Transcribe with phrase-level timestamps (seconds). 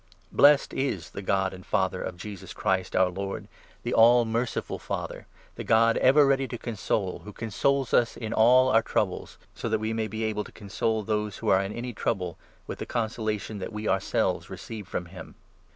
[0.31, 3.47] Blessed is the God and Father of Jesus Christ 3 Thaifk'.'rtvK our Lord'
[3.83, 5.27] the all merciful Father,
[5.57, 9.09] the God ever for ready to console, who consoles us in all our 4 E"^nentfre"
[9.21, 12.39] trou^'es) so tnat we mav be able to console those who are in any trouble
[12.65, 15.35] with the consolation that we ourselves receive from him.